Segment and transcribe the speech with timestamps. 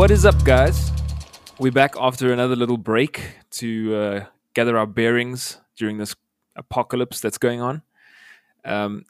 [0.00, 0.90] What is up, guys?
[1.58, 4.24] We're back after another little break to uh,
[4.54, 6.16] gather our bearings during this
[6.56, 7.82] apocalypse that's going on.
[8.64, 9.04] Um,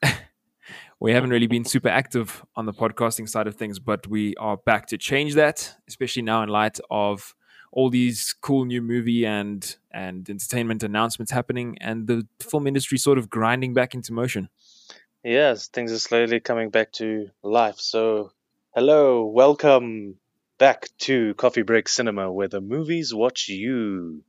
[1.01, 4.57] we haven't really been super active on the podcasting side of things, but we are
[4.57, 7.37] back to change that, especially now in light of
[7.71, 13.17] all these cool new movie and and entertainment announcements happening, and the film industry sort
[13.17, 14.49] of grinding back into motion.
[15.23, 17.79] Yes, things are slowly coming back to life.
[17.79, 18.33] So,
[18.75, 20.17] hello, welcome
[20.61, 24.23] back to Coffee Break Cinema, where the movies watch you.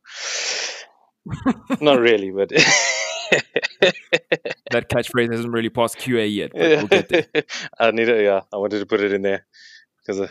[1.81, 2.49] Not really, but
[4.71, 7.27] that catchphrase hasn't really passed QA yet, but we'll get there.
[7.79, 8.23] I need it.
[8.23, 9.45] Yeah, I wanted to put it in there
[9.99, 10.29] because uh,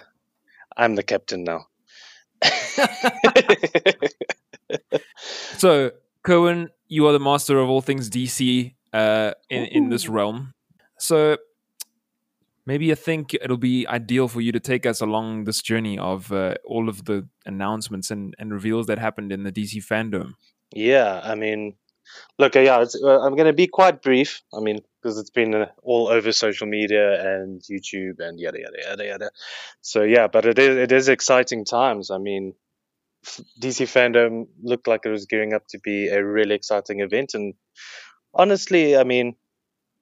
[0.76, 1.66] I'm the captain now.
[5.58, 5.92] so,
[6.24, 10.54] Cohen, you are the master of all things DC uh, in in this realm.
[10.98, 11.36] So,
[12.66, 16.32] maybe I think it'll be ideal for you to take us along this journey of
[16.32, 20.34] uh, all of the announcements and, and reveals that happened in the DC fandom.
[20.74, 21.74] Yeah, I mean,
[22.38, 24.42] look, uh, yeah, uh, I'm going to be quite brief.
[24.54, 28.78] I mean, because it's been uh, all over social media and YouTube and yada yada
[28.88, 29.30] yada yada.
[29.80, 32.10] So yeah, but it is it is exciting times.
[32.10, 32.54] I mean,
[33.60, 37.54] DC fandom looked like it was gearing up to be a really exciting event, and
[38.34, 39.36] honestly, I mean,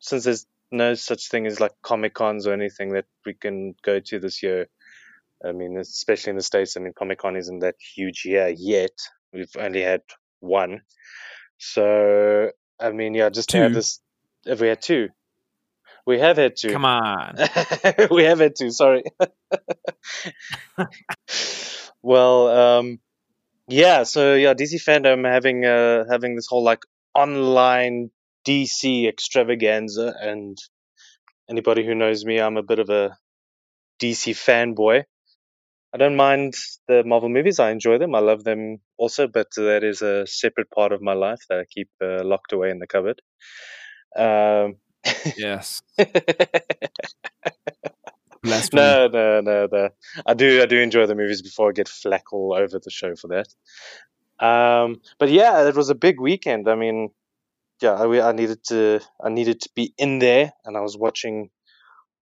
[0.01, 4.01] since there's no such thing as like comic cons or anything that we can go
[4.01, 4.69] to this year.
[5.45, 6.77] I mean, especially in the states.
[6.77, 8.91] I mean, Comic Con isn't that huge here yet.
[9.33, 10.03] We've only had
[10.41, 10.83] one.
[11.59, 13.59] So I mean, yeah, just two.
[13.59, 14.01] to have this.
[14.45, 15.09] If we had two,
[16.07, 16.71] we have had two.
[16.71, 17.37] Come on,
[18.11, 18.71] we have had two.
[18.71, 19.03] Sorry.
[22.03, 23.01] well, um,
[23.69, 24.05] yeah.
[24.05, 28.11] So yeah, DC fandom having uh, having this whole like online
[28.49, 30.57] DC extravaganza, and
[31.51, 33.17] anybody who knows me, I'm a bit of a
[34.01, 35.05] DC fanboy.
[35.93, 36.55] I don't mind
[36.87, 37.59] the Marvel movies.
[37.59, 38.15] I enjoy them.
[38.15, 41.65] I love them also, but that is a separate part of my life that I
[41.65, 43.21] keep uh, locked away in the cupboard.
[44.17, 44.77] Um,
[45.37, 45.83] yes.
[48.73, 49.89] no, no, no, no.
[50.27, 53.15] I do, I do enjoy the movies before I get flack all over the show
[53.17, 53.49] for that.
[54.45, 56.69] Um, but yeah, it was a big weekend.
[56.69, 57.11] I mean,
[57.81, 61.51] yeah, I, I needed to, I needed to be in there, and I was watching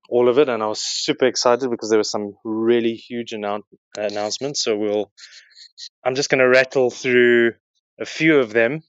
[0.09, 3.63] all of it, and I was super excited because there were some really huge annou-
[3.97, 4.63] announcements.
[4.63, 5.11] So we'll,
[6.05, 7.55] I'm just going to rattle through
[8.01, 8.83] a few of them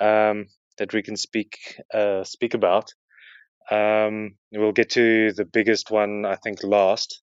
[0.00, 0.46] um,
[0.78, 1.58] that we can speak
[1.92, 2.92] uh, speak about.
[3.70, 7.22] Um, we'll get to the biggest one, I think, last.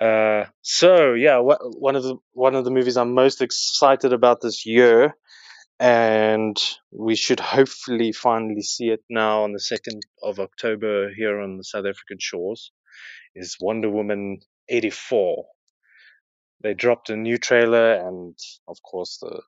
[0.00, 4.40] Uh, so yeah, wh- one of the one of the movies I'm most excited about
[4.40, 5.14] this year,
[5.84, 6.56] and
[6.92, 11.64] we should hopefully finally see it now on the second of October here on the
[11.64, 12.72] South African shores,
[13.36, 14.40] is Wonder Woman
[14.70, 15.44] 84.
[16.62, 18.34] They dropped a new trailer, and
[18.66, 19.42] of course the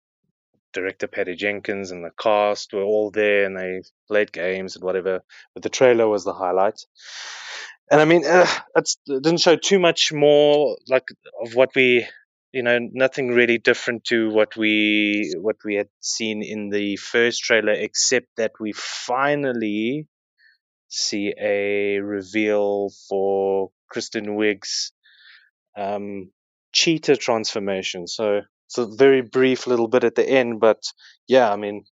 [0.75, 5.23] director Patty Jenkins and the cast were all there and they played games and whatever.
[5.55, 6.79] But the trailer was the highlight.
[7.91, 11.09] And I mean, uh, it didn't show too much more like
[11.43, 12.07] of what we,
[12.57, 17.45] you know, nothing really different to what we what we had seen in the first
[17.45, 20.07] trailer, except that we finally
[20.89, 24.93] see a reveal for Kristen Wiig's
[25.77, 26.31] um,
[26.73, 28.07] cheetah transformation.
[28.07, 30.83] So it's a very brief little bit at the end, but
[31.29, 31.85] yeah, I mean,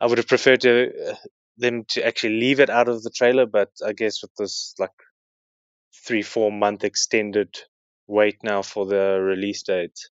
[0.00, 1.14] I would have preferred to uh,
[1.56, 4.98] them to actually leave it out of the trailer, but I guess with this like
[6.06, 7.58] three four month extended
[8.08, 10.08] wait now for the release date,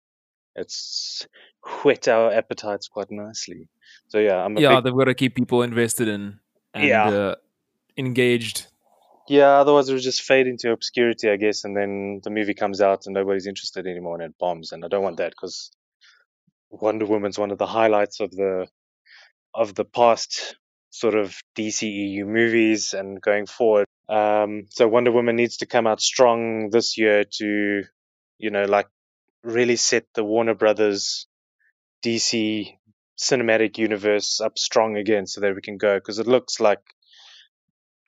[0.57, 1.27] it's
[1.85, 3.69] whet our appetites quite nicely.
[4.09, 4.77] So yeah, I'm yeah.
[4.77, 6.41] big, They've got to keep people invested in
[6.75, 7.09] and Yeah.
[7.09, 7.35] uh,
[7.97, 8.67] engaged.
[9.29, 9.61] yeah.
[9.61, 13.07] Otherwise, it would just fade into obscurity, I guess, and then the movie comes out
[13.07, 14.73] and nobody's interested anymore, and it bombs.
[14.73, 15.71] And I don't want that because
[16.71, 18.67] Wonder Woman's one of the highlights of the
[19.55, 20.57] of the past
[20.91, 23.87] sort of DCEU movies and going forward.
[24.13, 27.83] Um, so Wonder Woman needs to come out strong this year to,
[28.39, 28.89] you know, like
[29.43, 31.27] really set the Warner Brothers
[32.05, 32.77] DC
[33.19, 36.81] cinematic universe up strong again so that we can go because it looks like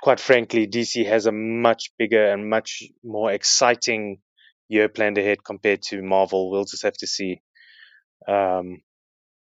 [0.03, 4.19] quite frankly DC has a much bigger and much more exciting
[4.69, 6.51] year planned ahead compared to Marvel.
[6.51, 7.41] We'll just have to see
[8.29, 8.83] um,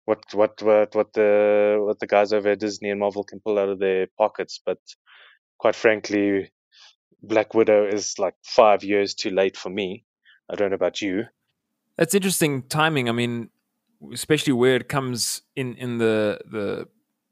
[0.06, 3.60] what what what what the what the guys over at Disney and Marvel can pull
[3.60, 4.60] out of their pockets.
[4.66, 4.80] But
[5.58, 6.52] quite frankly,
[7.24, 10.04] Black Widow is like five years too late for me.
[10.50, 11.26] I don't know about you.
[11.98, 13.10] That's interesting timing.
[13.10, 13.50] I mean,
[14.14, 16.88] especially where it comes in in the the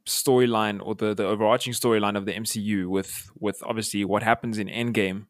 [0.06, 4.68] storyline or the the overarching storyline of the MCU with with obviously what happens in
[4.68, 5.26] Endgame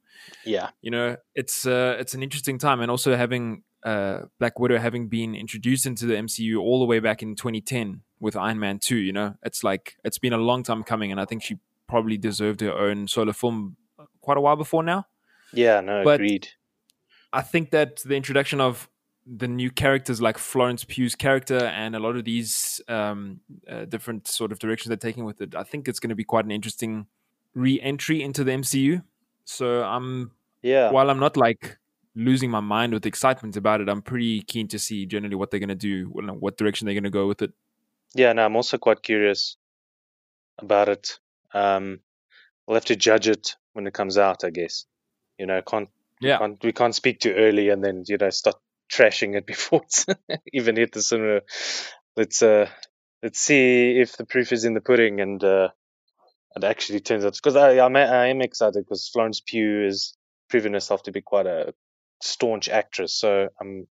[0.45, 4.77] Yeah, you know, it's uh, it's an interesting time, and also having uh, Black Widow
[4.77, 8.79] having been introduced into the MCU all the way back in 2010 with Iron Man
[8.79, 8.95] 2.
[8.95, 12.17] You know, it's like it's been a long time coming, and I think she probably
[12.17, 13.77] deserved her own solo film
[14.21, 15.05] quite a while before now.
[15.53, 16.49] Yeah, no, but agreed.
[17.31, 18.89] I think that the introduction of
[19.25, 23.39] the new characters like Florence Pugh's character and a lot of these um,
[23.69, 26.23] uh, different sort of directions they're taking with it, I think it's going to be
[26.23, 27.07] quite an interesting
[27.53, 29.03] re-entry into the MCU.
[29.45, 30.89] So I'm yeah.
[30.89, 31.77] While I'm not like
[32.15, 35.59] losing my mind with excitement about it, I'm pretty keen to see generally what they're
[35.59, 37.51] going to do, what direction they're going to go with it.
[38.15, 39.57] Yeah, no, I'm also quite curious
[40.57, 41.19] about it.
[41.55, 42.01] Um,
[42.67, 44.85] we'll have to judge it when it comes out, I guess.
[45.39, 48.29] You know, can't yeah, we can't, we can't speak too early and then you know
[48.29, 48.57] start
[48.91, 50.05] trashing it before it's
[50.53, 51.41] even hit the cinema.
[52.15, 52.69] Let's uh,
[53.23, 55.69] let's see if the proof is in the pudding and uh,
[56.55, 60.15] it actually turns out because I I'm, I am excited because Florence Pugh is
[60.49, 61.73] proven herself to be quite a
[62.21, 63.87] staunch actress, so I'm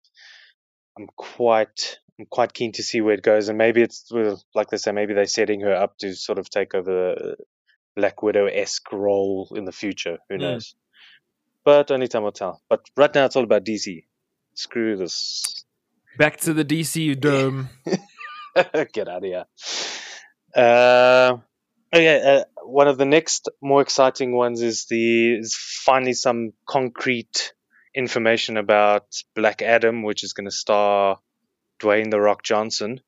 [0.97, 4.11] I'm quite I'm quite keen to see where it goes, and maybe it's
[4.53, 7.35] like they say, maybe they're setting her up to sort of take over the
[7.95, 10.19] Black Widow esque role in the future.
[10.29, 10.41] Who mm.
[10.41, 10.75] knows?
[11.65, 12.61] But only time will tell.
[12.69, 14.05] But right now, it's all about DC.
[14.53, 15.65] Screw this.
[16.19, 17.69] Back to the DC dome.
[18.93, 19.45] Get out of here.
[20.55, 21.37] Uh,
[21.91, 27.53] okay, uh, one of the next more exciting ones is the is finally some concrete
[27.95, 31.17] information about Black Adam, which is going to star
[31.81, 33.01] Dwayne the Rock Johnson,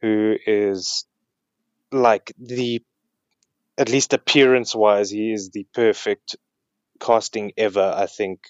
[0.00, 1.04] who is
[1.90, 2.82] like the
[3.78, 6.36] at least appearance wise, he is the perfect
[7.00, 7.94] casting ever.
[7.96, 8.40] I think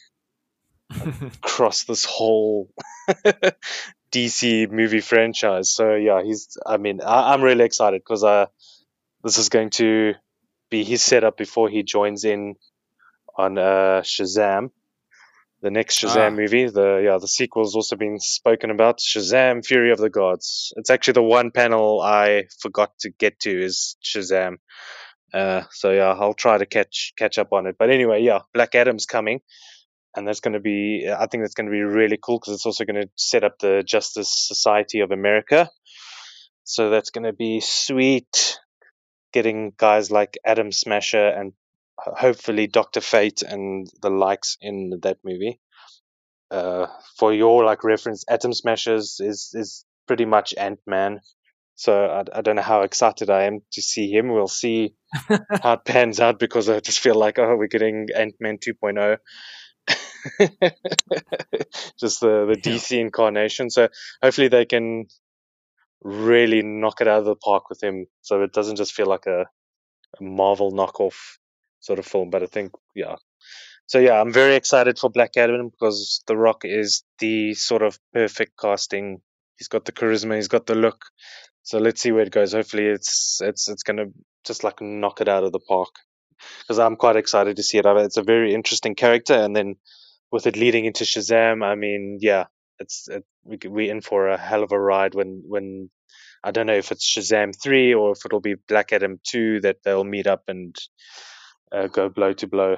[1.44, 2.69] across this whole
[4.12, 5.70] DC movie franchise.
[5.70, 6.58] So yeah, he's.
[6.66, 8.46] I mean, I, am really excited because uh,
[9.23, 10.14] this is going to
[10.69, 12.56] be his setup before he joins in
[13.37, 14.70] on uh, Shazam
[15.62, 16.30] the next Shazam ah.
[16.30, 16.66] movie.
[16.66, 18.98] The yeah, the sequel's also been spoken about.
[18.98, 20.72] Shazam: Fury of the Gods.
[20.76, 24.56] It's actually the one panel I forgot to get to is Shazam.
[25.32, 27.76] Uh, so yeah, I'll try to catch catch up on it.
[27.78, 29.40] But anyway, yeah, Black Adam's coming,
[30.16, 31.08] and that's going to be.
[31.10, 33.58] I think that's going to be really cool because it's also going to set up
[33.58, 35.68] the Justice Society of America.
[36.64, 38.58] So that's going to be sweet.
[39.32, 41.52] Getting guys like Atom Smasher and
[42.05, 45.61] hopefully Doctor Fate and the likes in that movie.
[46.50, 46.87] Uh,
[47.17, 51.20] for your like reference, Atom Smashers is is pretty much Ant Man.
[51.76, 54.29] So I, I don't know how excited I am to see him.
[54.29, 54.94] We'll see
[55.62, 59.19] how it pans out because I just feel like oh we're getting Ant Man 2.0.
[61.99, 63.00] just the the DC yeah.
[63.00, 63.70] incarnation.
[63.70, 63.88] So
[64.23, 65.06] hopefully they can
[66.02, 69.26] really knock it out of the park with him, so it doesn't just feel like
[69.26, 69.43] a,
[70.19, 71.38] a Marvel knockoff
[71.80, 72.30] sort of film.
[72.30, 73.16] But I think, yeah.
[73.86, 77.98] So yeah, I'm very excited for Black Adam because The Rock is the sort of
[78.14, 79.20] perfect casting.
[79.56, 81.04] He's got the charisma, he's got the look.
[81.62, 82.52] So let's see where it goes.
[82.52, 84.06] Hopefully, it's it's it's gonna
[84.46, 85.90] just like knock it out of the park.
[86.62, 87.84] Because I'm quite excited to see it.
[87.86, 89.76] It's a very interesting character, and then
[90.32, 92.44] with it leading into Shazam, I mean, yeah,
[92.78, 95.90] it's it, we we in for a hell of a ride when when
[96.42, 99.82] I don't know if it's Shazam three or if it'll be Black Adam two that
[99.84, 100.75] they'll meet up and
[101.72, 102.76] uh, go blow to blow,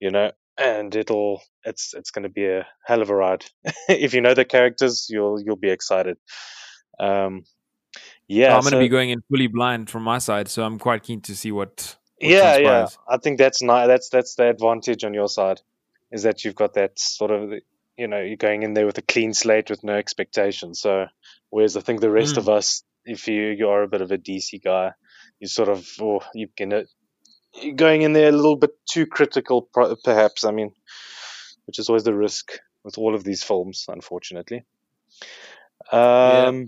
[0.00, 0.32] you know.
[0.58, 3.44] And it'll it's it's going to be a hell of a ride.
[3.88, 6.18] if you know the characters, you'll you'll be excited.
[6.98, 7.44] Um,
[8.28, 10.78] yeah, so I'm going to be going in fully blind from my side, so I'm
[10.78, 11.96] quite keen to see what.
[12.18, 12.98] what yeah, transpires.
[12.98, 13.14] yeah.
[13.14, 13.86] I think that's nice.
[13.86, 15.60] That's that's the advantage on your side,
[16.12, 17.52] is that you've got that sort of
[17.96, 20.80] you know you're going in there with a clean slate with no expectations.
[20.80, 21.06] So
[21.48, 22.38] whereas I think the rest mm.
[22.38, 24.92] of us, if you you are a bit of a DC guy,
[25.40, 26.84] you sort of oh, you can
[27.76, 29.68] going in there a little bit too critical,
[30.04, 30.44] perhaps.
[30.44, 30.72] I mean,
[31.66, 32.52] which is always the risk
[32.84, 34.64] with all of these films, unfortunately.
[35.92, 36.64] Um, yeah.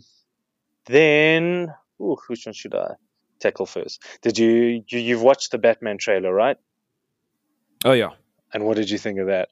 [0.86, 2.94] Then, ooh, which one should I
[3.40, 4.02] tackle first?
[4.22, 6.56] Did you, you you've watched the Batman trailer, right?
[7.84, 8.10] Oh yeah.
[8.52, 9.48] And what did you think of that?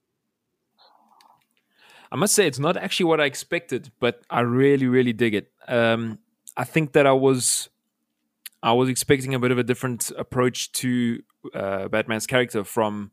[2.13, 5.53] I must say it's not actually what I expected, but I really, really dig it.
[5.69, 6.19] Um,
[6.57, 7.69] I think that I was
[8.63, 11.23] I was expecting a bit of a different approach to
[11.55, 13.11] uh, Batman's character from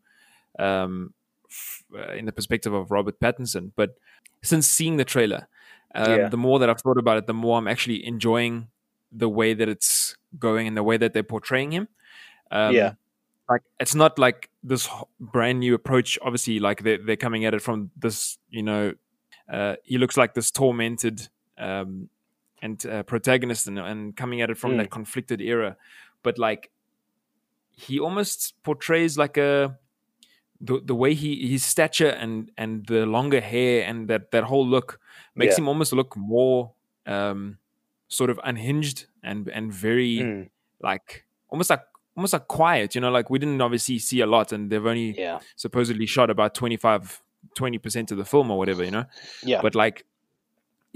[0.59, 1.13] um,
[1.49, 3.71] f- uh, in the perspective of Robert Pattinson.
[3.75, 3.97] But
[4.43, 5.47] since seeing the trailer,
[5.95, 6.29] um, yeah.
[6.29, 8.67] the more that I've thought about it, the more I'm actually enjoying
[9.11, 11.87] the way that it's going and the way that they're portraying him.
[12.51, 12.93] Um, yeah.
[13.49, 14.89] Like it's not like this
[15.19, 16.19] brand new approach.
[16.21, 18.93] Obviously, like they're, they're coming at it from this, you know,
[19.51, 22.09] uh, he looks like this tormented um,
[22.61, 24.77] and uh, protagonist and, and, coming at it from mm.
[24.77, 25.77] that conflicted era.
[26.23, 26.71] But like
[27.71, 29.77] he almost portrays like a
[30.59, 34.67] the the way he his stature and and the longer hair and that that whole
[34.67, 34.99] look
[35.35, 35.63] makes Yeah.
[35.63, 36.73] him almost look more
[37.05, 37.59] um
[38.07, 40.49] sort of unhinged and and very Mm,
[40.81, 41.83] like almost like
[42.15, 45.19] almost like quiet you know like we didn't obviously see a lot and they've only
[45.19, 47.21] yeah, supposedly shot about 25
[47.55, 49.05] 20% of the film or whatever you know?
[49.43, 50.05] Yeah, but like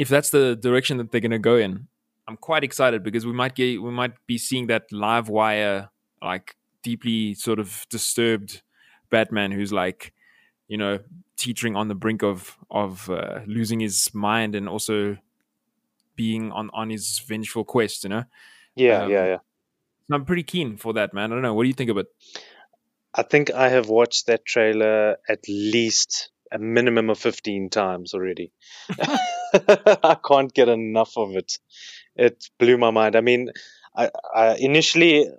[0.01, 1.87] if that's the direction that they're going to go in
[2.27, 5.89] i'm quite excited because we might get we might be seeing that live wire
[6.21, 8.63] like deeply sort of disturbed
[9.11, 10.11] batman who's like
[10.67, 10.97] you know
[11.37, 15.17] teetering on the brink of of uh, losing his mind and also
[16.15, 18.23] being on on his vengeful quest you know?
[18.75, 19.37] Yeah, Um, yeah, yeah.
[20.11, 21.31] I'm pretty keen for that man.
[21.31, 21.53] I don't know.
[21.53, 22.07] What do you think of it?
[23.13, 28.51] I think I have watched that trailer at least a minimum of 15 times already.
[29.53, 31.53] I can't get enough of it.
[32.15, 33.15] It blew my mind.
[33.15, 33.51] I mean,
[33.95, 35.29] I, I initially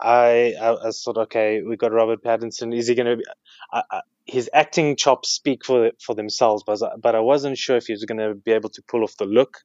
[0.00, 2.76] I, I, I thought, okay, we got Robert Pattinson.
[2.76, 3.24] Is he going to be?
[3.72, 7.76] I, I, his acting chops speak for for themselves, but I- but I wasn't sure
[7.76, 9.58] if he was going to be able to pull off the look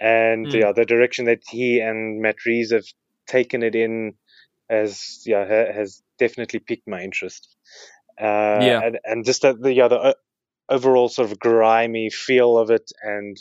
[0.00, 0.58] and Hmm.
[0.60, 2.84] yeah, the direction that he and Matt Reeves have
[3.26, 4.14] taken it in
[4.70, 7.56] has yeah has definitely piqued my interest.
[8.20, 8.24] Uh,
[8.62, 8.80] Yeah.
[8.84, 10.14] and, and just the, the yeah the o-
[10.68, 13.36] overall sort of grimy feel of it, and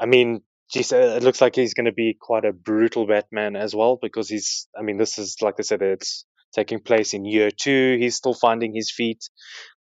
[0.00, 3.56] I mean, geez, uh, it looks like he's going to be quite a brutal Batman
[3.56, 4.68] as well because he's.
[4.78, 6.24] I mean, this is like I said, it's
[6.54, 7.96] taking place in year two.
[8.00, 9.24] He's still finding his feet.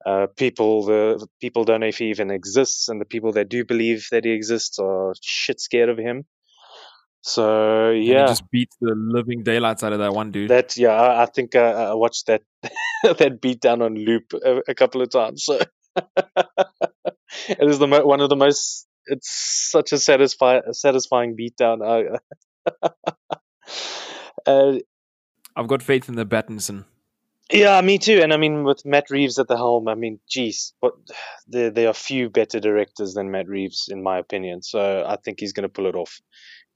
[0.06, 3.64] Uh, people, the people don't know if he even exists, and the people that do
[3.64, 6.24] believe that he exists are shit scared of him.
[7.28, 10.92] So yeah, he just beat the living daylights out of that one dude that yeah,
[10.92, 12.42] I, I think uh, I watched that
[13.02, 15.44] that beat down on loop a, a couple of times.
[15.44, 15.60] So
[17.48, 18.86] it is the mo- one of the most.
[19.06, 19.30] It's
[19.70, 21.82] such a satisfying satisfying beatdown.
[21.84, 22.18] I,
[24.46, 24.78] uh,
[25.56, 26.84] i've got faith in the battinson
[27.50, 28.20] yeah, me too.
[28.22, 30.94] And I mean, with Matt Reeves at the helm, I mean, geez, what
[31.46, 34.62] there there are few better directors than Matt Reeves, in my opinion.
[34.62, 36.20] So I think he's going to pull it off.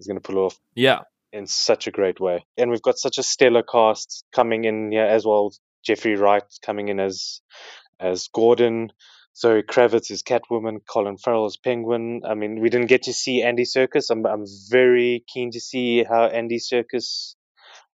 [0.02, 2.44] He's going to pull off yeah in such a great way.
[2.58, 5.54] And we've got such a stellar cast coming in here as well.
[5.84, 7.40] Jeffrey Wright coming in as
[8.00, 8.92] as Gordon,
[9.36, 12.22] Zoe Kravitz as Catwoman, Colin Farrell as Penguin.
[12.28, 14.10] I mean, we didn't get to see Andy Serkis.
[14.10, 17.36] I'm I'm very keen to see how Andy Serkis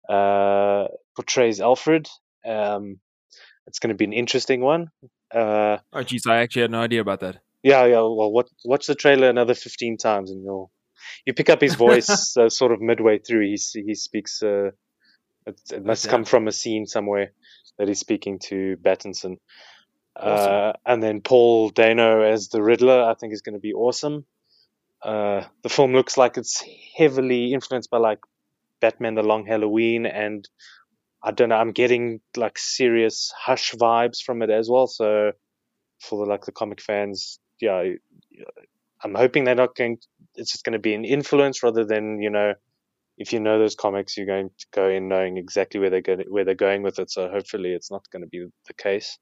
[0.09, 2.07] uh, portrays Alfred.
[2.45, 2.99] Um,
[3.65, 4.91] it's going to be an interesting one.
[5.29, 7.99] Uh, oh geez i actually had no idea about that yeah, yeah.
[7.99, 10.71] Well, what, watch the trailer another fifteen times, and you'll
[11.25, 13.41] you pick up his voice uh, sort of midway through.
[13.41, 14.41] He he speaks.
[14.41, 14.71] Uh,
[15.45, 16.11] it, it must damn.
[16.11, 17.31] come from a scene somewhere
[17.77, 19.37] that he's speaking to Battinson.
[20.15, 20.53] Awesome.
[20.53, 24.25] Uh, and then Paul Dano as the Riddler, I think is going to be awesome.
[25.01, 26.63] Uh, the film looks like it's
[26.97, 28.19] heavily influenced by like
[28.81, 30.47] Batman: The Long Halloween, and
[31.23, 31.55] I don't know.
[31.55, 34.87] I'm getting like serious Hush vibes from it as well.
[34.87, 35.31] So
[35.99, 37.83] for the, like the comic fans, yeah,
[39.03, 39.97] I'm hoping they're not going.
[40.35, 42.53] It's just going to be an influence rather than you know,
[43.17, 46.25] if you know those comics, you're going to go in knowing exactly where they're going,
[46.29, 47.11] where they're going with it.
[47.11, 49.17] So hopefully, it's not going to be the case.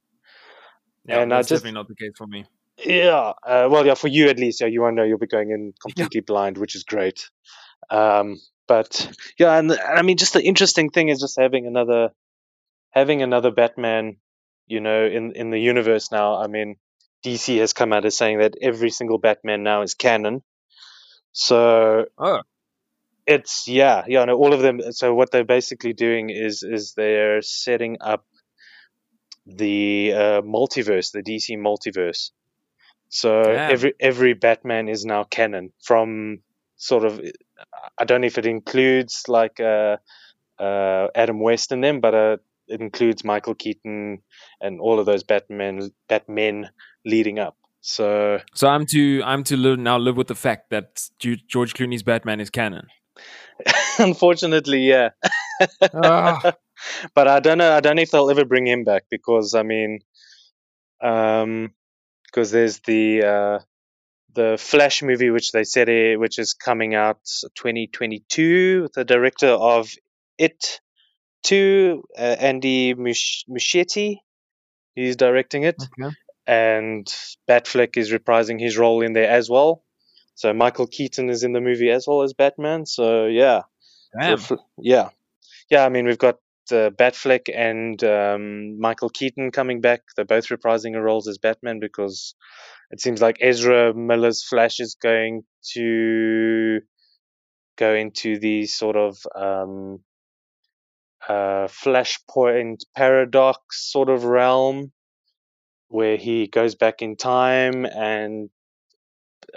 [1.07, 2.45] yeah and I that's just- definitely not the case for me
[2.83, 5.51] Yeah, uh, well, yeah, for you at least, yeah, you won't know you'll be going
[5.51, 7.29] in completely blind, which is great.
[7.89, 8.35] Um,
[8.67, 8.89] but
[9.39, 12.09] yeah, and, and I mean, just the interesting thing is just having another,
[12.91, 14.17] having another Batman,
[14.67, 16.35] you know, in in the universe now.
[16.43, 16.75] I mean,
[17.25, 20.43] DC has come out as saying that every single Batman now is canon.
[21.31, 22.41] So oh
[23.25, 24.79] it's yeah, yeah, no, all of them.
[24.91, 28.25] So what they're basically doing is is they're setting up
[29.45, 32.31] the uh, multiverse, the DC multiverse.
[33.09, 33.71] So Damn.
[33.71, 36.39] every every Batman is now canon from
[36.77, 37.21] sort of.
[37.97, 39.97] I don't know if it includes like uh,
[40.59, 44.21] uh, Adam West in them, but uh, it includes Michael Keaton
[44.61, 46.69] and all of those Batman Batmen
[47.05, 47.57] leading up.
[47.81, 52.03] So So I'm to I'm to live, now live with the fact that George Clooney's
[52.03, 52.87] Batman is canon.
[53.99, 55.09] unfortunately, yeah.
[55.93, 56.53] Ah.
[57.15, 57.71] but I don't know.
[57.71, 59.99] I don't know if they'll ever bring him back because I mean,
[61.01, 61.73] um,
[62.25, 63.59] because there's the uh,
[64.33, 67.19] the Flash movie which they said eh, which is coming out
[67.55, 69.89] 2022 the director of
[70.37, 70.81] It
[71.45, 74.17] Two, uh, Andy Musch- Muschietti.
[74.95, 76.15] He's directing it, Okay.
[76.47, 77.05] and
[77.47, 79.83] Batfleck is reprising his role in there as well.
[80.35, 82.85] So Michael Keaton is in the movie as well as Batman.
[82.85, 83.61] So yeah,
[84.37, 85.09] so, yeah,
[85.69, 85.85] yeah.
[85.85, 86.35] I mean, we've got
[86.71, 90.01] uh, Batfleck and um, Michael Keaton coming back.
[90.15, 92.35] They're both reprising their roles as Batman because
[92.91, 96.79] it seems like Ezra Miller's Flash is going to
[97.77, 99.99] go into the sort of um,
[101.29, 104.91] uh, Flashpoint paradox sort of realm.
[105.87, 108.49] where he goes back in time and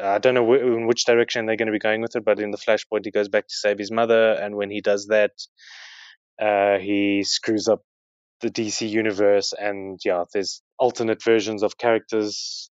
[0.00, 2.50] I don't know in which direction they're going to be going with it, but in
[2.50, 5.32] the Flashpoint, he goes back to save his mother, and when he does that,
[6.40, 7.82] uh, he screws up
[8.40, 12.70] the DC universe, and yeah, there's alternate versions of characters.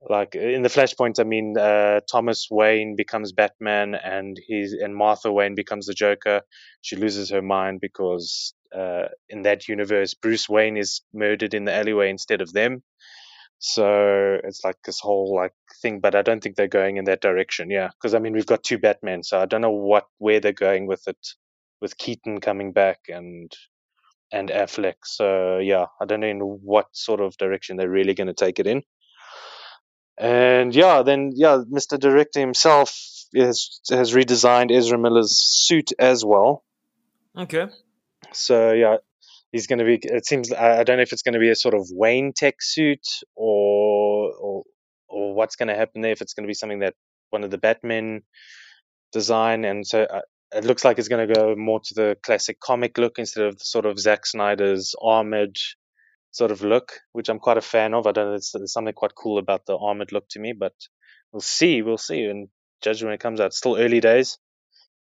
[0.00, 5.32] Like in the Flashpoint, I mean, uh, Thomas Wayne becomes Batman, and he's and Martha
[5.32, 6.42] Wayne becomes the Joker.
[6.82, 11.74] She loses her mind because uh, in that universe, Bruce Wayne is murdered in the
[11.74, 12.82] alleyway instead of them.
[13.58, 15.52] So it's like this whole like
[15.82, 17.70] thing, but I don't think they're going in that direction.
[17.70, 20.52] Yeah, because I mean we've got two Batmen, so I don't know what where they're
[20.52, 21.18] going with it,
[21.80, 23.52] with Keaton coming back and
[24.32, 24.96] and Affleck.
[25.04, 28.60] So yeah, I don't know in what sort of direction they're really going to take
[28.60, 28.84] it in.
[30.18, 31.98] And yeah, then yeah, Mr.
[31.98, 32.90] Director himself
[33.34, 36.64] has has redesigned Ezra Miller's suit as well.
[37.36, 37.66] Okay.
[38.32, 38.96] So yeah,
[39.52, 39.98] he's going to be.
[40.02, 42.56] It seems I don't know if it's going to be a sort of Wayne Tech
[42.60, 43.06] suit
[43.36, 44.62] or or
[45.08, 46.12] or what's going to happen there.
[46.12, 46.94] If it's going to be something that
[47.30, 48.22] one of the Batmen
[49.12, 50.20] design, and so uh,
[50.52, 53.58] it looks like it's going to go more to the classic comic look instead of
[53.58, 55.56] the sort of Zack Snyder's armored
[56.38, 58.06] sort of look, which I'm quite a fan of.
[58.06, 58.38] I don't know.
[58.38, 60.74] There's something quite cool about the armored look to me, but
[61.32, 61.82] we'll see.
[61.82, 62.48] We'll see and
[62.82, 63.48] judge when it comes out.
[63.48, 64.38] It's still early days.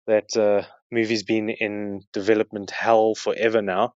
[0.08, 3.94] That uh, movie's been in development hell forever now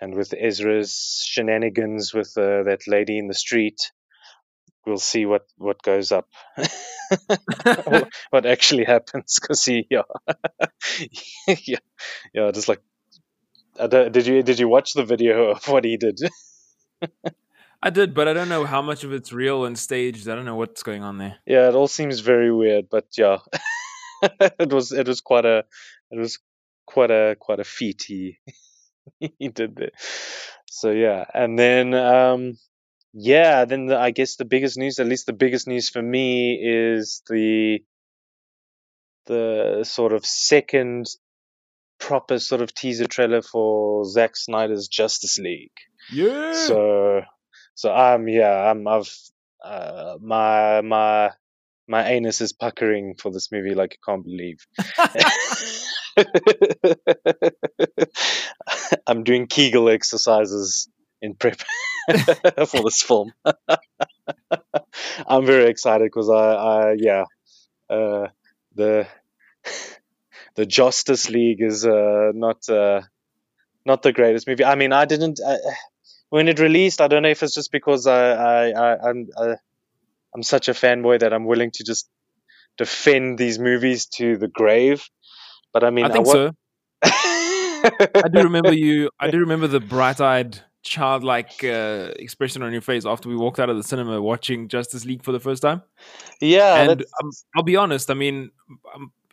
[0.00, 3.92] and with Ezra's shenanigans with uh, that lady in the street,
[4.86, 6.28] we'll see what what goes up,
[8.30, 9.38] what actually happens.
[9.40, 10.02] Because yeah,
[11.48, 11.78] yeah,
[12.34, 12.80] yeah, just like,
[13.88, 16.20] did you did you watch the video of what he did?
[17.82, 20.28] I did, but I don't know how much of it's real and staged.
[20.28, 21.36] I don't know what's going on there.
[21.46, 23.38] Yeah, it all seems very weird, but yeah,
[24.58, 25.64] it was it was quite a
[26.10, 26.38] it was
[26.86, 28.38] quite a quite a feat he
[29.38, 29.92] he did that.
[30.68, 32.58] So yeah, and then um,
[33.12, 36.60] yeah, then the, I guess the biggest news, at least the biggest news for me,
[36.62, 37.82] is the
[39.26, 41.06] the sort of second
[41.98, 45.72] proper sort of teaser trailer for Zack Snyder's Justice League.
[46.10, 46.52] Yeah.
[46.52, 47.22] So
[47.74, 49.10] so I'm yeah I'm I've
[49.64, 51.30] uh, my my
[51.88, 54.66] my anus is puckering for this movie like I can't believe.
[59.06, 60.88] I'm doing Kegel exercises
[61.22, 61.60] in prep
[62.66, 63.32] for this film.
[65.26, 67.24] I'm very excited because I, I, yeah,
[67.90, 68.28] uh,
[68.74, 69.06] the
[70.56, 73.02] the Justice League is uh, not uh,
[73.84, 74.64] not the greatest movie.
[74.64, 75.58] I mean, I didn't uh,
[76.30, 77.00] when it released.
[77.00, 80.42] I don't know if it's just because I, I, I I'm I, am i am
[80.42, 82.08] such a fanboy that I'm willing to just
[82.78, 85.08] defend these movies to the grave.
[85.72, 86.52] But I mean, I think I, so.
[87.04, 89.10] I do remember you.
[89.20, 93.68] I do remember the bright-eyed, childlike uh, expression on your face after we walked out
[93.68, 95.82] of the cinema watching Justice League for the first time.
[96.40, 98.10] Yeah, and um, I'll be honest.
[98.10, 98.50] I mean,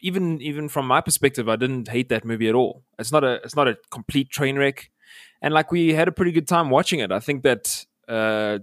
[0.04, 2.84] even even from my perspective, I didn't hate that movie at all.
[3.00, 4.92] It's not a it's not a complete train wreck,
[5.42, 7.12] and like we had a pretty good time watching it.
[7.12, 7.86] I think that.
[8.08, 8.60] Uh,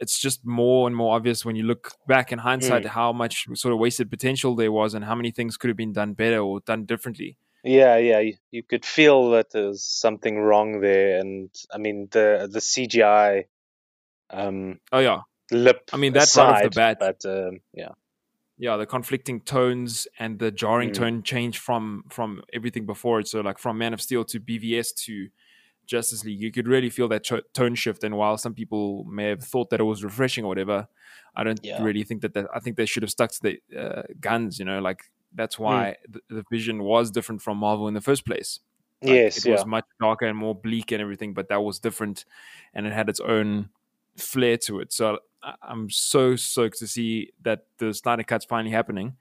[0.00, 2.88] it's just more and more obvious when you look back in hindsight mm.
[2.88, 5.92] how much sort of wasted potential there was and how many things could have been
[5.92, 7.36] done better or done differently.
[7.62, 12.48] Yeah, yeah, you, you could feel that there's something wrong there, and I mean the
[12.50, 13.44] the CGI.
[14.30, 15.90] Um, oh yeah, lip.
[15.92, 17.90] I mean that's right off the bat, but um, yeah,
[18.60, 20.94] yeah, the conflicting tones and the jarring mm.
[20.94, 23.26] tone change from from everything before it.
[23.26, 25.28] So like from Man of Steel to BVS to
[25.86, 28.04] Justice League, you could really feel that tone shift.
[28.04, 30.88] And while some people may have thought that it was refreshing or whatever,
[31.34, 31.82] I don't yeah.
[31.82, 32.48] really think that, that.
[32.54, 34.58] I think they should have stuck to the uh, guns.
[34.58, 35.62] You know, like that's hmm.
[35.62, 36.20] why mm.
[36.28, 38.60] the, the, vision was different from Marvel in the first place.
[39.00, 39.54] Like, yes, it yeah.
[39.54, 42.26] was much darker and more bleak and everything, but that was different,
[42.74, 43.70] and it had its own
[44.18, 44.92] flair to it.
[44.92, 45.20] So
[45.62, 49.16] I'm so stoked to see that the Snyder Cut's finally happening,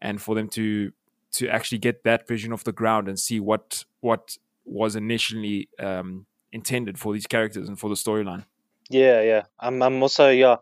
[0.00, 0.92] and for them to
[1.32, 6.26] to actually get that vision off the ground and see what what was initially um,
[6.52, 8.44] intended for these characters and for the storyline.
[8.90, 9.42] Yeah, yeah.
[9.58, 10.56] I'm I'm also yeah.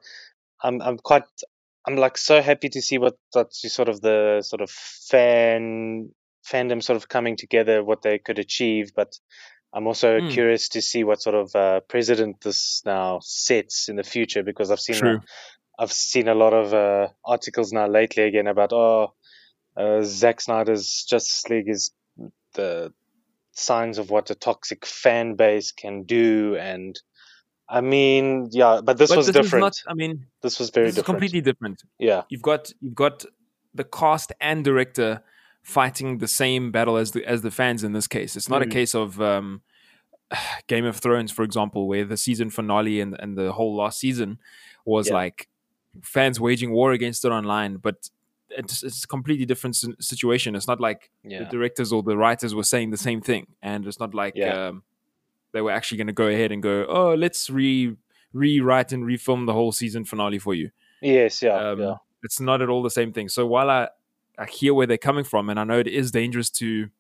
[0.62, 1.24] I'm I'm quite
[1.86, 6.10] I'm like so happy to see what that's sort of the sort of fan
[6.46, 8.92] fandom sort of coming together, what they could achieve.
[8.94, 9.18] But
[9.72, 10.30] I'm also mm.
[10.30, 14.70] curious to see what sort of uh, president this now sets in the future because
[14.70, 15.22] I've seen a,
[15.78, 19.14] I've seen a lot of uh, articles now lately again about oh
[19.76, 21.92] uh, Zack Snyder's Justice League is
[22.54, 22.92] the
[23.52, 27.00] signs of what a toxic fan base can do and
[27.72, 29.62] I mean, yeah, but this but was this different.
[29.62, 31.06] Not, I mean, this was very this different.
[31.06, 31.84] completely different.
[32.00, 33.24] Yeah, you've got you've got
[33.74, 35.22] the cast and director
[35.62, 38.36] fighting the same battle as the as the fans in this case.
[38.36, 38.66] It's not mm.
[38.66, 39.62] a case of um,
[40.66, 44.38] Game of Thrones, for example, where the season finale and, and the whole last season
[44.84, 45.14] was Yeah.
[45.14, 45.48] like
[46.02, 48.08] fans waging war against it online, but
[48.50, 50.56] it's, it's a completely different situation.
[50.56, 54.00] It's not like the directors or the writers were saying the same thing, and it's
[54.00, 54.68] not like Yeah.
[54.68, 54.82] um,
[55.52, 57.96] they were actually going to go ahead and go, "Oh, let's re
[58.32, 60.70] rewrite and refilm the whole season finale for you."
[61.00, 61.42] Yes.
[61.42, 61.70] Yeah.
[61.70, 61.94] Um, yeah.
[62.22, 63.28] It's not at all the same thing.
[63.28, 63.88] So while I
[64.40, 66.90] I hear where they're coming from, and I know it is dangerous to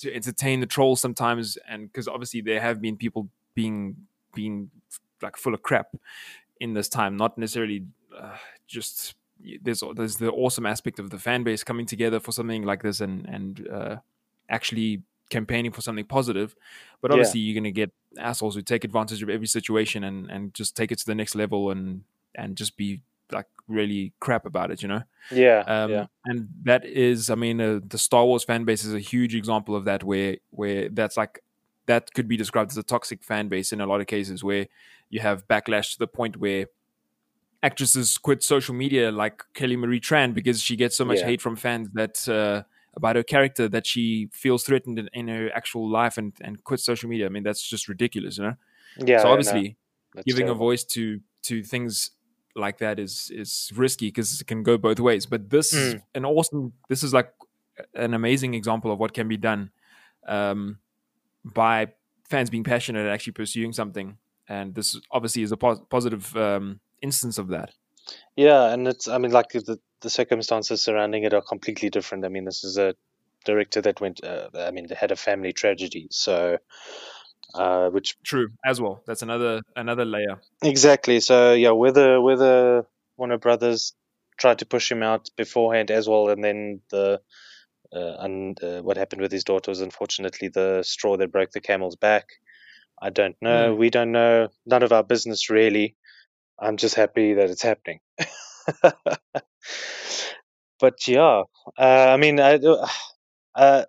[0.00, 3.96] to entertain the trolls sometimes, and because obviously there have been people being
[4.34, 4.70] being
[5.22, 5.94] like full of crap
[6.60, 9.14] in this time, not necessarily uh, just
[9.62, 13.00] there's there's the awesome aspect of the fan base coming together for something like this
[13.00, 13.96] and and uh,
[14.48, 16.56] actually campaigning for something positive.
[17.00, 17.12] But Yeah.
[17.12, 20.76] obviously, you're going to get assholes who take advantage of every situation and and just
[20.76, 24.82] take it to the next level and and just be like really crap about it,
[24.82, 25.02] you know.
[25.30, 25.60] Yeah.
[25.66, 26.06] Um, yeah.
[26.24, 29.76] And that is, I mean, uh, the Star Wars fan base is a huge example
[29.76, 31.42] of that, where where that's like
[31.86, 34.66] that could be described as a toxic fan base in a lot of cases, where
[35.08, 36.66] you have backlash to the point where
[37.62, 41.26] actresses quit social media, like Kelly Marie Tran, because she gets so much Yeah.
[41.26, 42.62] hate from fans that uh,
[42.94, 46.84] about her character that she feels threatened in, in her actual life and and quits
[46.84, 47.26] social media.
[47.26, 48.54] I mean, that's just ridiculous, you know.
[48.96, 49.22] Yeah.
[49.22, 49.76] so obviously,
[50.26, 52.10] giving a voice to to things
[52.60, 56.02] like that is is risky because it can go both ways but this is Mm.
[56.14, 57.32] an awesome this is like
[57.94, 59.70] an amazing example of what can be done
[60.28, 60.78] um,
[61.44, 61.88] by
[62.28, 64.18] fans being passionate and actually pursuing something
[64.48, 67.70] and this obviously is a pos- positive um, instance of that
[68.36, 72.24] Yeah, and it's I mean like the the circumstances surrounding it are completely different.
[72.24, 72.94] I mean, this is a
[73.44, 74.24] director that went.
[74.24, 76.58] Uh, I mean, they had a family tragedy, so
[77.54, 81.20] uh, which true as well that's another another layer exactly.
[81.20, 82.86] So yeah, whether whether
[83.16, 83.94] Warner Brothers
[84.38, 87.20] tried to push him out beforehand as well, and then the
[87.92, 91.60] uh, and uh, what happened with his daughter was unfortunately the straw that broke the
[91.60, 92.26] camel's back.
[93.02, 93.74] I don't know.
[93.74, 94.48] We don't know.
[94.66, 95.96] None of our business really.
[96.58, 98.00] I'm just happy that it's happening.
[100.78, 101.42] but yeah,
[101.78, 102.60] uh, I mean, I,
[103.54, 103.84] uh,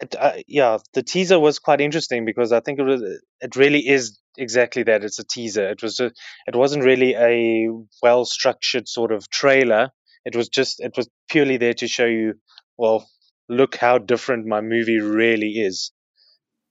[0.00, 3.02] it, uh, yeah, the teaser was quite interesting because I think it was,
[3.40, 5.04] it really is exactly that.
[5.04, 5.68] It's a teaser.
[5.68, 6.14] It was just,
[6.46, 7.68] it wasn't really a
[8.02, 9.90] well structured sort of trailer.
[10.24, 12.34] It was just, it was purely there to show you,
[12.76, 13.08] well,
[13.48, 15.92] look how different my movie really is.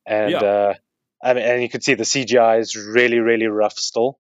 [0.06, 0.44] And, Yeah.
[0.44, 0.74] uh,
[1.24, 4.20] I mean, and you could see the CGI is really, really rough still.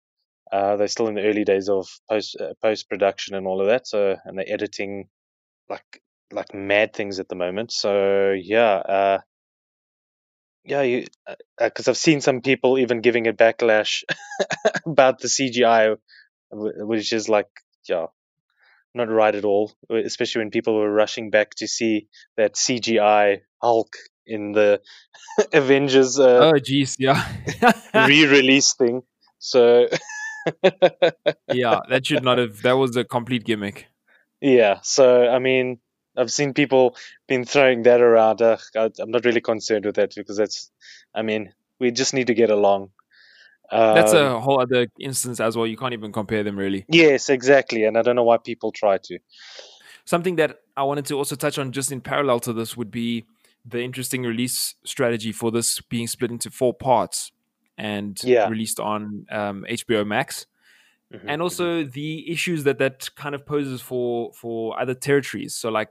[0.50, 3.66] Uh, they're still in the early days of post uh, post production and all of
[3.66, 3.86] that.
[3.86, 5.08] So, and they're editing
[5.68, 6.00] like
[6.32, 7.72] like mad things at the moment.
[7.72, 9.18] So, yeah, uh,
[10.64, 11.06] yeah, you
[11.58, 14.02] because I've seen some people even giving a backlash
[14.86, 15.96] about the CGI,
[16.50, 17.48] which is like,
[17.88, 18.06] yeah,
[18.94, 19.72] not right at all.
[19.90, 23.94] Especially when people were rushing back to see that CGI Hulk
[24.26, 24.80] in the
[25.52, 27.24] Avengers uh, oh geez yeah
[27.94, 29.02] re-release thing.
[29.38, 29.86] So.
[31.52, 33.88] yeah that should not have that was a complete gimmick
[34.40, 35.80] Yeah, so I mean,
[36.16, 36.96] I've seen people
[37.28, 38.42] been throwing that around.
[38.42, 40.70] Uh, I, I'm not really concerned with that because that's,
[41.14, 42.90] I mean, we just need to get along.
[43.70, 47.28] that's Um, a whole other instance as well you can't even compare them really yes,
[47.28, 49.18] exactly, and I don't know why people try to.
[50.04, 53.24] something that I wanted to also touch on just in parallel to this would be
[53.64, 57.32] the interesting release strategy for this being split into four parts
[57.76, 58.48] and Yeah.
[58.48, 60.46] released on um, HBO Max,
[61.12, 65.54] Mhm, and also the issues that that kind of poses for for other territories.
[65.54, 65.90] So, like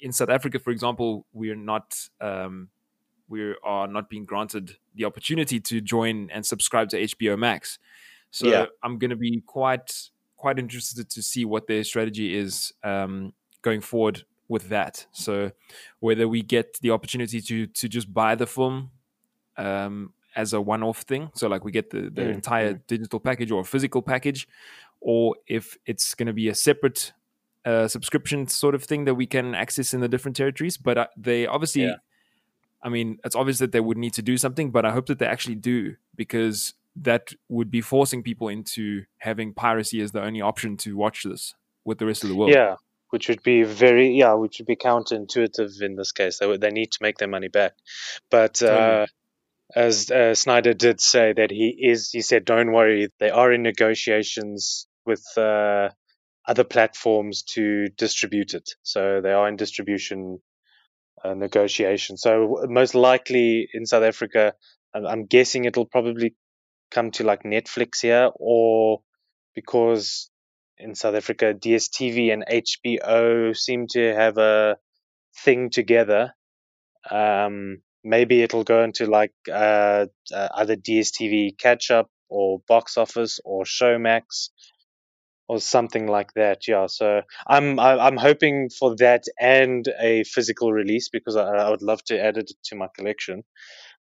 [0.00, 2.68] in South Africa, for example, we are not um,
[3.28, 7.78] we are not being granted the opportunity to join and subscribe to HBO Max.
[8.30, 8.66] So Yeah.
[8.82, 13.80] I'm going to be quite quite interested to see what their strategy is um, going
[13.80, 15.06] forward with that.
[15.12, 15.52] So
[16.00, 18.90] whether we get the opportunity to to just buy the film
[19.56, 23.50] um, as a one-off thing, so like we get the, the Mm, entire digital package
[23.50, 24.48] or a physical package,
[25.00, 27.12] or if it's going to be a separate
[27.64, 30.76] uh, subscription sort of thing that we can access in the different territories.
[30.76, 31.96] But uh, they obviously, Yeah.
[32.82, 35.18] I mean, it's obvious that they would need to do something, but I hope that
[35.18, 40.40] they actually do because that would be forcing people into having piracy as the only
[40.40, 42.52] option to watch this with the rest of the world.
[42.52, 42.76] Yeah,
[43.10, 46.38] which would be very yeah, which would be counterintuitive in this case.
[46.38, 47.74] They would, they need to make their money back,
[48.30, 49.06] but uh,
[49.74, 53.62] as uh, Snyder did say that he is, he said, don't worry, they are in
[53.62, 55.90] negotiations with uh,
[56.50, 58.70] other platforms to distribute it.
[58.82, 60.40] So they are in distribution
[61.24, 62.16] uh, negotiation.
[62.16, 64.54] So most likely in South Africa,
[64.92, 66.34] I'm, guessing it'll probably
[66.90, 69.02] come to like Netflix here, or
[69.54, 70.28] because
[70.76, 74.76] in South Africa, DSTV and HBO seem to have a
[75.44, 76.34] thing together.
[77.08, 83.38] Um, maybe it'll go into like uh, uh, either DSTV catch up or box office
[83.44, 84.48] or Showmax
[85.50, 86.68] or something like that.
[86.68, 91.70] Yeah, so I'm I, am hoping for that and a physical release because I, I,
[91.70, 93.42] would love to add it to my collection.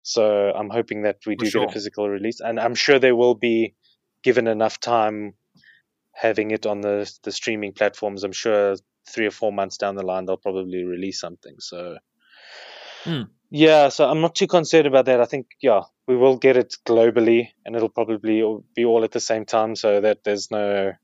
[0.02, 1.60] So I'm hoping that we do sure.
[1.60, 3.76] get a physical release, and I'm sure they will be
[4.24, 5.34] given enough time
[6.12, 8.24] having it on the the streaming platforms.
[8.24, 8.74] I'm sure
[9.08, 11.54] three or four months down the line they'll probably release something.
[11.60, 11.98] So.
[13.04, 13.28] Mm.
[13.50, 15.20] Yeah, so I'm not too concerned about that.
[15.20, 18.42] I think, yeah, we will get it globally, and it'll probably
[18.74, 20.94] be all at the same time, so that there's no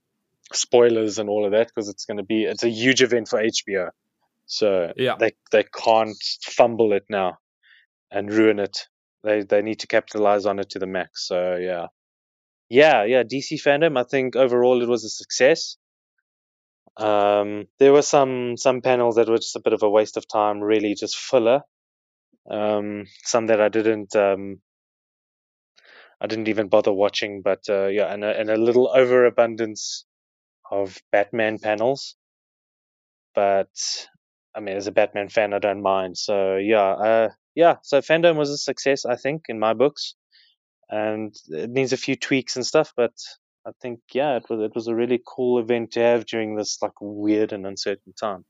[0.56, 3.42] spoilers and all of that, because it's going to be it's a huge event for
[3.42, 3.90] HBO.
[4.46, 5.16] So yeah.
[5.18, 7.38] they they can't fumble it now
[8.10, 8.86] and ruin it.
[9.24, 11.26] They they need to capitalize on it to the max.
[11.26, 11.86] So yeah,
[12.68, 13.22] yeah, yeah.
[13.22, 15.76] DC fandom, I think overall it was a success.
[16.96, 20.28] Um, there were some some panels that were just a bit of a waste of
[20.28, 21.62] time, really just filler.
[22.50, 24.60] Um, some that I didn't um,
[26.20, 30.04] I didn't even bother watching, but uh, yeah, and a, and a little overabundance
[30.72, 32.16] of Batman panels.
[33.35, 33.68] But
[34.56, 36.18] I mean, as a Batman fan, I don't mind.
[36.18, 37.76] So yeah, uh, yeah.
[37.82, 40.14] So fandom was a success, I think, in my books,
[40.88, 42.92] and it needs a few tweaks and stuff.
[42.96, 43.12] But
[43.66, 46.78] I think yeah, it was it was a really cool event to have during this
[46.82, 48.44] like weird and uncertain time.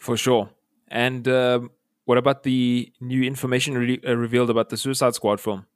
[0.00, 0.50] For sure.
[0.88, 1.70] And um,
[2.04, 5.66] what about the new information re- uh, revealed about the Suicide Squad film?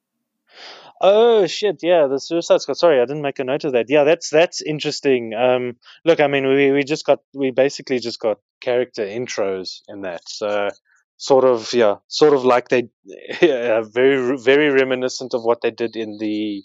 [1.01, 1.81] Oh shit!
[1.83, 2.77] Yeah, the Suicide Squad.
[2.79, 3.87] Sorry, I didn't make a note of that.
[3.89, 5.35] Yeah, that's that's interesting.
[5.35, 10.03] Um, look, I mean, we we just got we basically just got character intros in
[10.03, 10.23] that.
[10.27, 10.69] So
[11.17, 12.89] sort of yeah, sort of like they
[13.43, 16.63] yeah, very very reminiscent of what they did in the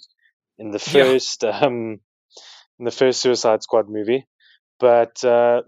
[0.57, 1.59] in the first yeah.
[1.59, 1.99] um
[2.77, 4.27] in the first Suicide Squad movie.
[4.79, 5.61] But uh,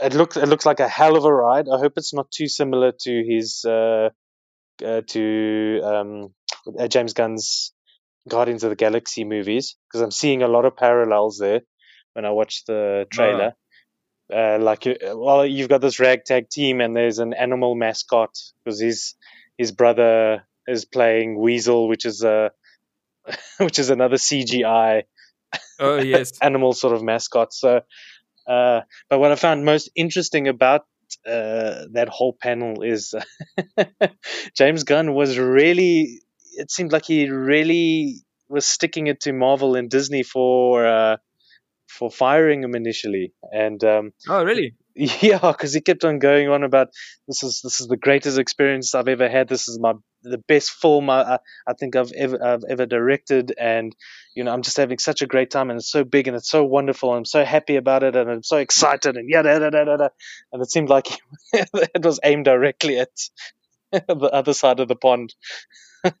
[0.00, 1.66] it looks it looks like a hell of a ride.
[1.68, 4.10] I hope it's not too similar to his uh,
[4.84, 6.34] uh, to um,
[6.78, 7.72] uh, James Gunn's
[8.28, 11.60] Guardians of the Galaxy movies because I'm seeing a lot of parallels there
[12.14, 13.54] when I watch the trailer.
[14.32, 18.80] Uh, like, uh, well, you've got this ragtag team, and there's an animal mascot because
[18.80, 19.14] his
[19.56, 22.50] his brother is playing Weasel, which is a
[23.58, 25.04] which is another CGI.
[25.78, 27.52] Oh yes, animal sort of mascot.
[27.52, 27.82] So,
[28.48, 30.82] uh, but what I found most interesting about
[31.24, 33.14] uh, that whole panel is
[34.56, 36.20] James Gunn was really
[36.56, 38.16] it seemed like he really
[38.48, 41.16] was sticking it to Marvel and Disney for uh,
[41.88, 43.32] for firing him initially.
[43.52, 44.74] And um, oh, really?
[44.98, 46.88] Yeah, because he kept on going on about
[47.28, 49.46] this is this is the greatest experience I've ever had.
[49.46, 49.92] This is my
[50.22, 53.94] the best film I, I think I've ever I've ever directed, and
[54.34, 56.48] you know I'm just having such a great time, and it's so big and it's
[56.48, 57.10] so wonderful.
[57.10, 59.90] And I'm so happy about it, and I'm so excited, and yada yada yada.
[59.90, 60.10] yada.
[60.50, 61.08] And it seemed like
[61.52, 63.10] it was aimed directly at
[63.92, 65.34] the other side of the pond.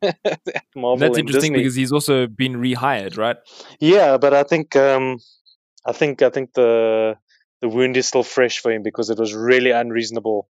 [0.00, 1.58] That's interesting Disney.
[1.58, 3.36] because he's also been rehired, right?
[3.80, 5.18] Yeah, but I think um,
[5.86, 7.16] I think I think the
[7.60, 10.48] the wound is still fresh for him because it was really unreasonable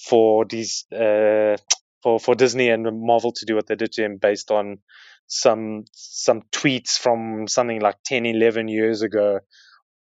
[0.00, 1.56] for these uh,
[2.02, 4.78] for for Disney and Marvel to do what they did to him based on
[5.26, 9.40] some some tweets from something like 10 11 years ago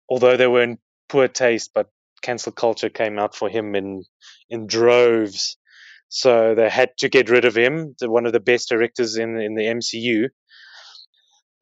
[0.10, 1.90] although they were in poor taste but
[2.22, 4.04] cancel culture came out for him in
[4.50, 5.58] in droves
[6.16, 9.56] so they had to get rid of him, one of the best directors in in
[9.56, 10.30] the MCU.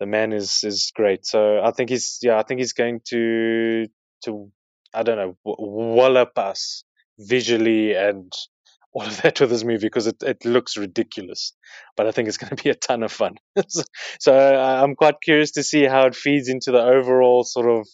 [0.01, 1.25] The man is is great.
[1.25, 3.87] So I think he's yeah, I think he's going to
[4.25, 4.51] to
[4.93, 6.83] I don't know wallop us
[7.17, 8.29] visually and
[8.93, 11.53] all of that with this movie because it, it looks ridiculous,
[11.95, 13.35] but I think it's going to be a ton of fun.
[13.69, 13.83] so,
[14.19, 17.87] so uh, I'm quite curious to see how it feeds into the overall sort of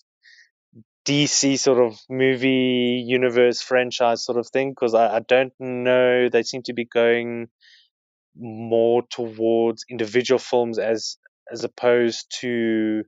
[1.07, 6.43] DC sort of movie universe franchise sort of thing because I, I don't know they
[6.43, 7.47] seem to be going
[8.35, 11.17] more towards individual films as
[11.51, 13.03] as opposed to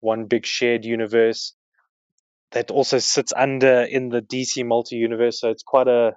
[0.00, 1.54] one big shared universe
[2.52, 5.40] that also sits under in the DC multi universe.
[5.40, 6.12] So it's quite a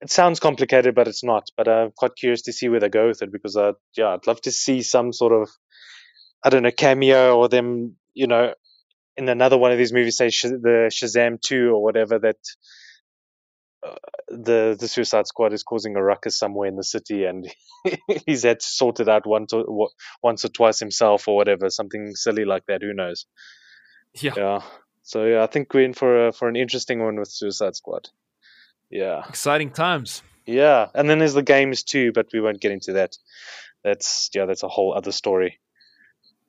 [0.00, 1.48] it sounds complicated, but it's not.
[1.56, 4.26] But I'm quite curious to see where they go with it because I yeah I'd
[4.26, 5.48] love to see some sort of
[6.44, 8.54] I don't know cameo or them you know
[9.16, 12.36] in another one of these movies, say Sh- the Shazam two or whatever, that
[13.86, 13.94] uh,
[14.28, 17.48] the the Suicide Squad is causing a ruckus somewhere in the city, and
[18.26, 19.88] he's had to sort it out once or
[20.22, 22.82] once or twice himself or whatever, something silly like that.
[22.82, 23.26] Who knows?
[24.14, 24.34] Yeah.
[24.36, 24.62] Yeah.
[25.02, 28.08] So yeah, I think we're in for a, for an interesting one with Suicide Squad.
[28.90, 29.22] Yeah.
[29.28, 30.22] Exciting times.
[30.46, 33.16] Yeah, and then there's the games too, but we won't get into that.
[33.82, 35.60] That's yeah, that's a whole other story.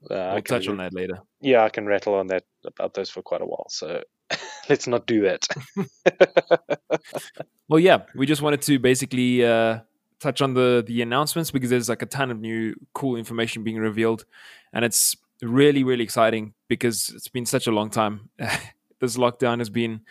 [0.03, 1.19] Uh, we'll touch on that later.
[1.41, 3.67] Yeah, I can rattle on that about those for quite a while.
[3.69, 4.03] So
[4.69, 5.47] let's not do that.
[7.67, 9.79] well, yeah, we just wanted to basically uh,
[10.19, 13.77] touch on the the announcements because there's like a ton of new cool information being
[13.77, 14.25] revealed,
[14.73, 18.29] and it's really really exciting because it's been such a long time.
[18.99, 20.01] this lockdown has been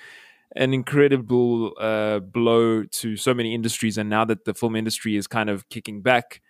[0.54, 5.26] an incredible uh, blow to so many industries, and now that the film industry is
[5.26, 6.40] kind of kicking back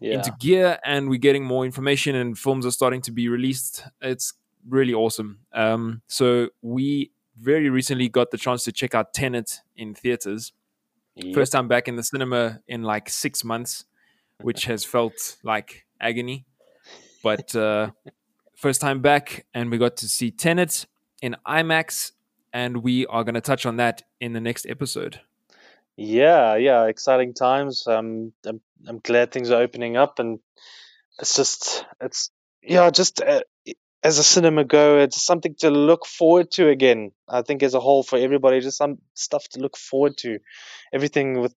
[0.00, 0.14] yeah.
[0.14, 4.34] into gear, and we're getting more information, and films are starting to be released, it's
[4.68, 5.40] really awesome.
[5.52, 10.52] Um, so we very recently got the chance to check out Tenet in theaters.
[11.16, 11.34] Yep.
[11.34, 13.84] First time back in the cinema in like six months,
[14.42, 16.46] which has felt like agony.
[17.22, 17.90] But uh,
[18.56, 20.86] first time back, and we got to see Tenet
[21.22, 22.12] in IMAX,
[22.52, 25.20] and we are going to touch on that in the next episode.
[25.98, 27.86] Yeah, yeah, exciting times.
[27.88, 30.38] Um, I'm I'm glad things are opening up, and
[31.18, 32.30] it's just it's
[32.62, 33.42] yeah, just uh,
[34.04, 37.10] as a cinema goer, it's something to look forward to again.
[37.28, 40.38] I think as a whole for everybody, just some stuff to look forward to.
[40.92, 41.56] Everything with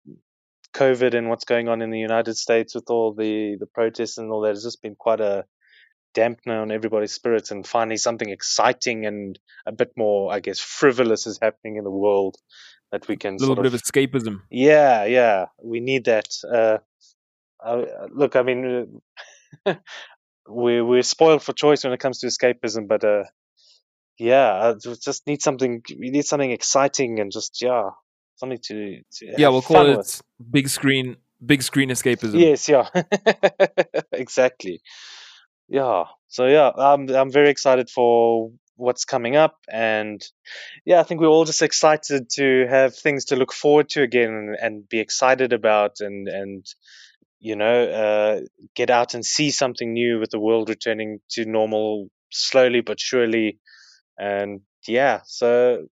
[0.73, 4.31] COVID and what's going on in the United States with all the the protests and
[4.31, 5.45] all that has just been quite a
[6.15, 7.51] dampener on everybody's spirits.
[7.51, 11.91] And finally, something exciting and a bit more, I guess, frivolous is happening in the
[11.91, 12.37] world
[12.91, 13.35] that we can.
[13.35, 14.41] A little bit of, of, escapism.
[14.49, 16.27] Yeah, yeah, we need that.
[16.43, 16.77] Uh,
[17.63, 19.01] uh, look, I mean,
[20.49, 23.23] we we're spoiled for choice when it comes to escapism, but uh,
[24.17, 25.81] yeah, we just need something.
[25.97, 27.89] We need something exciting and just yeah,
[28.35, 29.49] something to, to yeah.
[29.49, 30.21] We'll call it with.
[30.51, 32.39] big screen, big screen escapism.
[32.39, 32.89] Yes, yeah,
[34.11, 34.81] exactly.
[35.67, 40.21] Yeah, so yeah, I'm I'm very excited for what's coming up and
[40.85, 44.55] yeah i think we're all just excited to have things to look forward to again
[44.61, 46.65] and, be excited about and and
[47.39, 48.41] you know, uh,
[48.75, 53.59] get out and see something new with the world returning to normal slowly but surely.
[54.17, 55.87] And yeah, so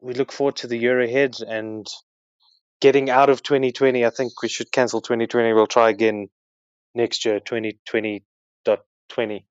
[0.00, 1.84] we look forward to the year ahead and
[2.80, 4.06] getting out of 2020.
[4.06, 5.52] I think we should cancel 2020.
[5.52, 6.28] We'll try again
[6.94, 8.22] next year, 2020.20.
[9.10, 9.44] 2.0.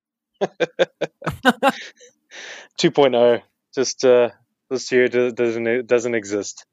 [3.73, 4.29] Just uh,
[4.69, 6.65] this year doesn't doesn't exist.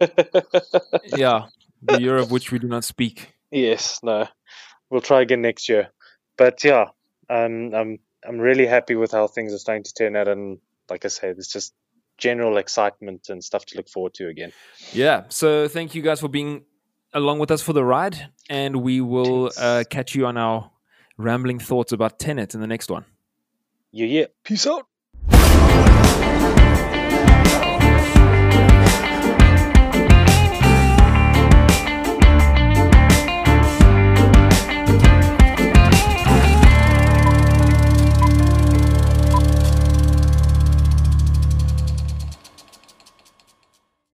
[1.16, 1.46] yeah,
[1.82, 3.34] the year of which we do not speak.
[3.50, 4.26] Yes, no,
[4.90, 5.90] we'll try again next year.
[6.36, 6.86] But yeah,
[7.28, 11.04] um, I'm I'm really happy with how things are starting to turn out, and like
[11.04, 11.74] I said, it's just
[12.18, 14.52] general excitement and stuff to look forward to again.
[14.92, 15.24] Yeah.
[15.28, 16.64] So thank you guys for being
[17.12, 20.70] along with us for the ride, and we will uh, catch you on our
[21.22, 23.04] rambling thoughts about Tenet in the next one.
[23.92, 24.26] Yeah, yeah.
[24.44, 24.86] Peace out.